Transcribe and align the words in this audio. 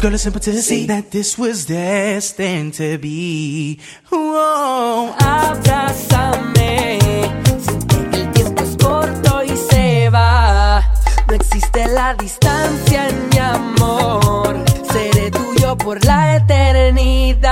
Girl, 0.00 0.14
it's 0.14 0.22
simple 0.22 0.40
to 0.40 0.62
see 0.62 0.86
that 0.86 1.10
this 1.10 1.36
was 1.36 1.66
destined 1.66 2.72
to 2.74 2.96
be. 2.96 3.78
Whoa. 4.08 5.14
Abrázame, 5.18 6.98
sé 7.60 7.78
que 8.08 8.16
el 8.16 8.32
tiempo 8.32 8.62
es 8.62 8.76
corto 8.82 9.42
y 9.44 9.54
se 9.54 10.08
va. 10.08 10.82
No 11.28 11.34
existe 11.34 11.86
la 11.88 12.14
distancia, 12.14 13.08
en 13.08 13.28
mi 13.28 13.38
amor. 13.40 14.64
Seré 14.90 15.30
tuyo 15.30 15.76
por 15.76 16.02
la 16.06 16.36
eternidad. 16.36 17.49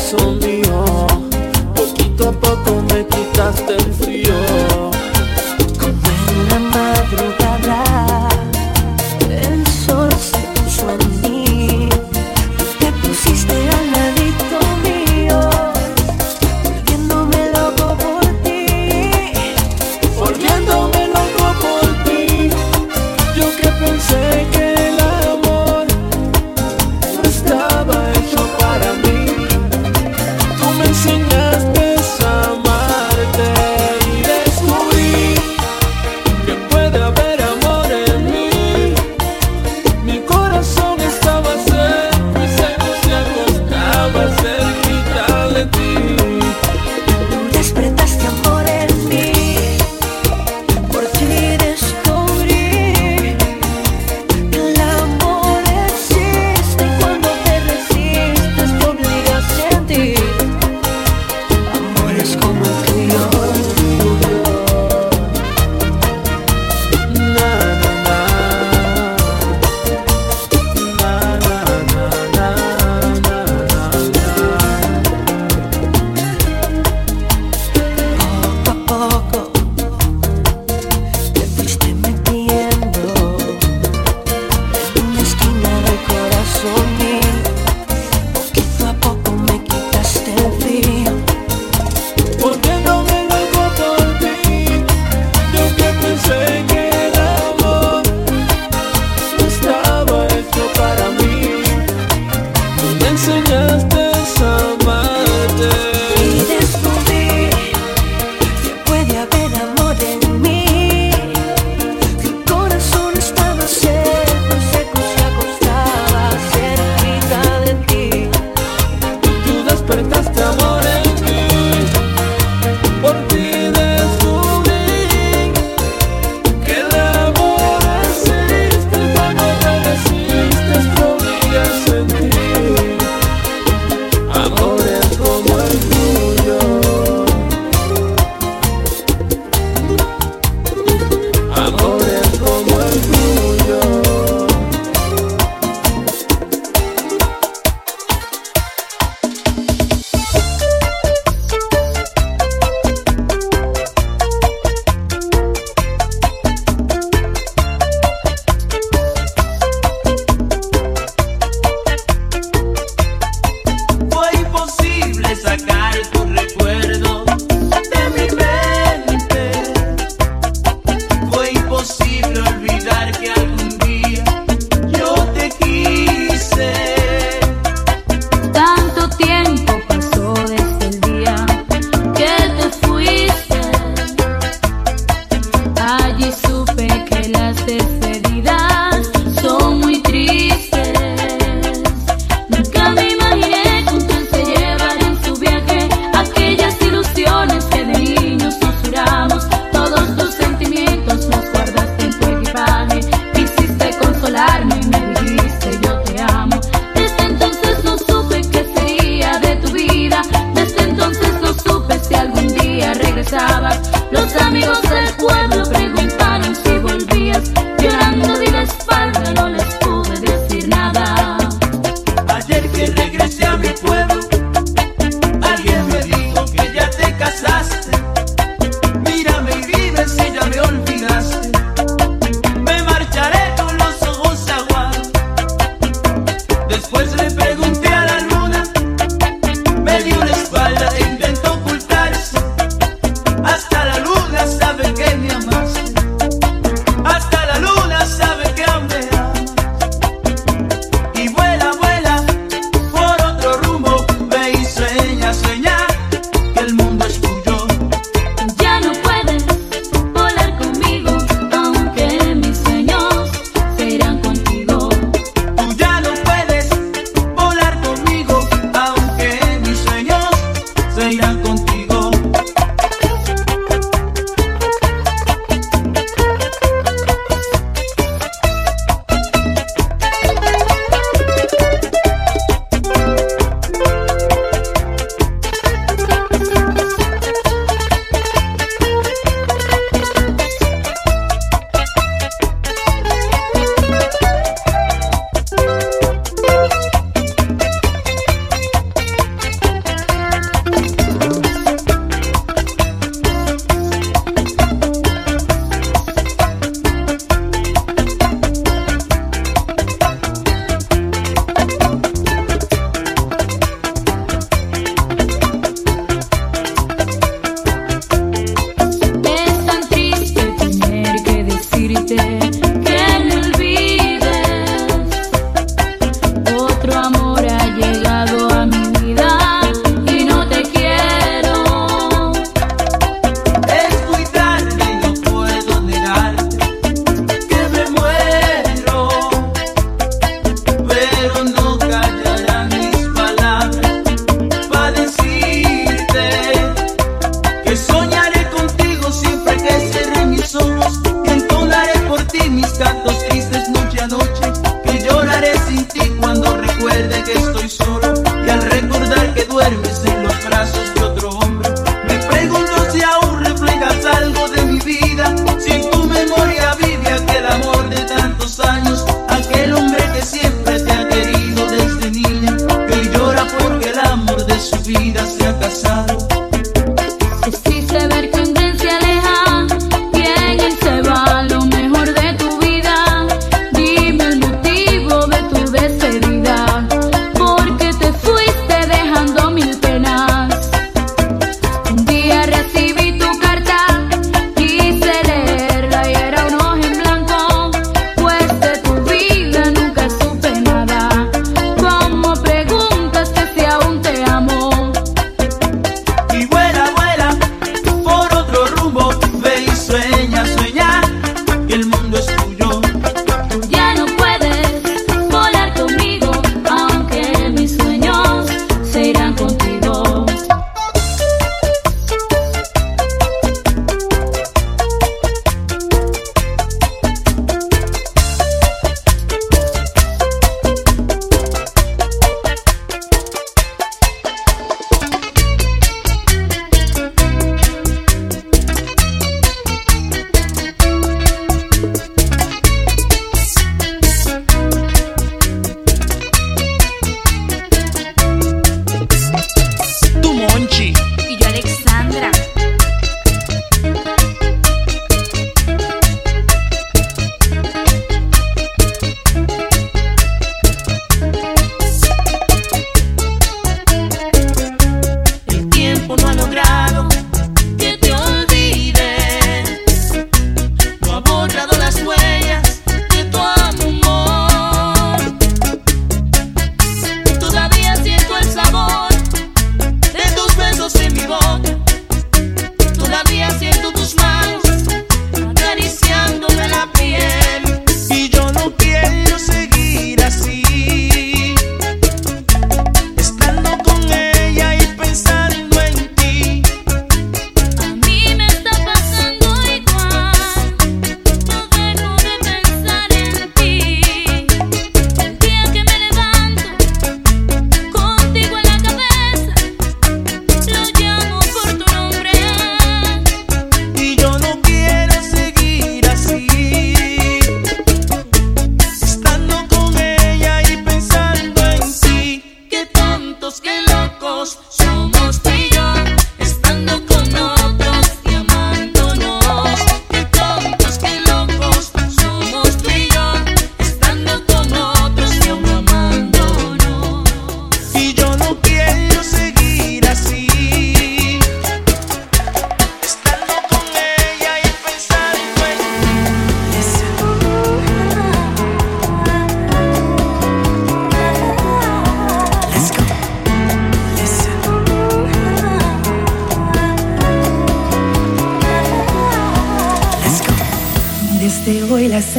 corazón 0.00 0.38
mío. 0.38 1.06
Poquito 1.74 2.28
a 2.28 2.32
poco 2.32 2.82
me 2.92 3.06
quitaste 3.06 3.79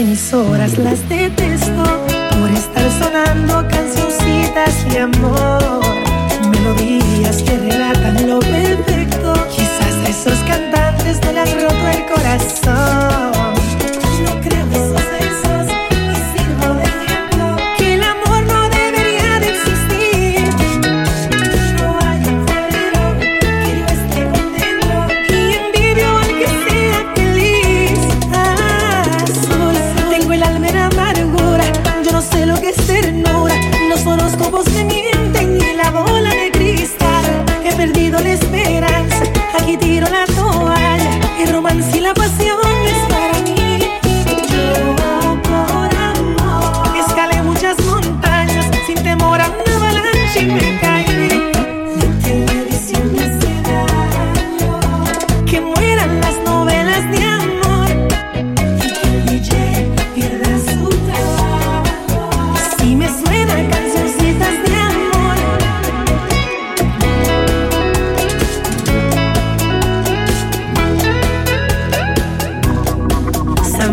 hueso 0.04 0.56
eterno, 0.56 0.90
aquel 0.90 1.21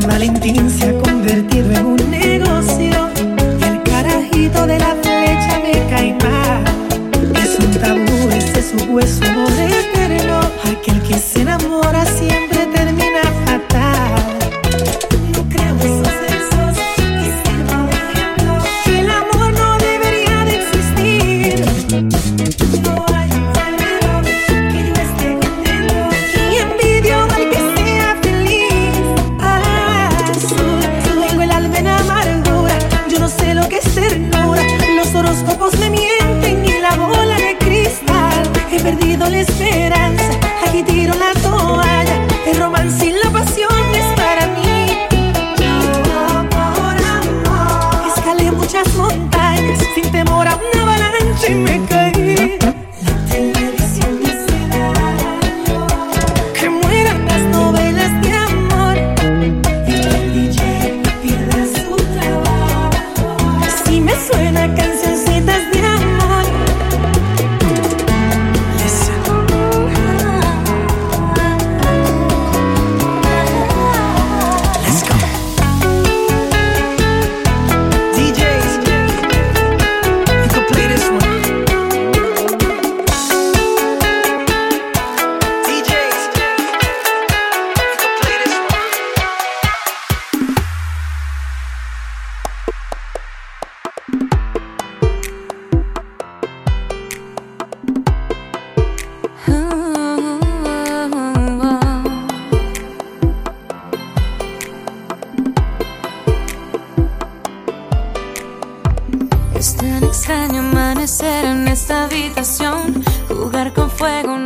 que 0.08 0.70
se 0.70 1.07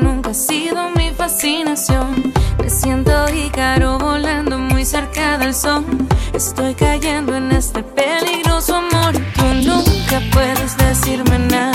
nunca 0.03 0.31
ha 0.31 0.35
sido 0.35 0.90
mi 0.96 1.11
fascinación. 1.11 2.33
Me 2.59 2.68
siento 2.68 3.12
ícaro 3.33 3.98
volando 3.98 4.59
muy 4.59 4.85
cerca 4.85 5.38
del 5.38 5.55
sol. 5.55 5.85
Estoy 6.33 6.75
cayendo 6.75 7.37
en 7.37 7.53
este 7.53 7.83
peligroso 7.83 8.77
amor. 8.77 9.14
Tú 9.37 9.44
nunca 9.64 10.20
puedes 10.33 10.77
decirme 10.77 11.38
nada. 11.38 11.71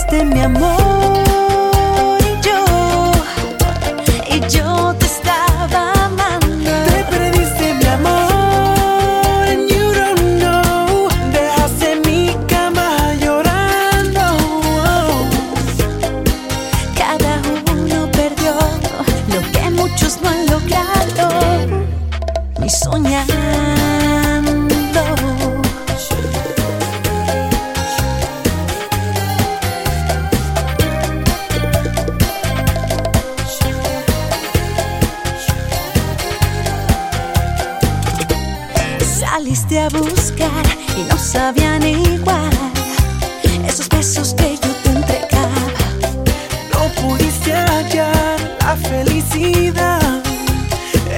fuiste 0.00 0.24
mi 0.24 0.40
amor. 0.40 0.89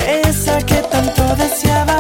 esa 0.07 0.59
que 0.65 0.77
tanto 0.91 1.35
deseaba. 1.37 1.92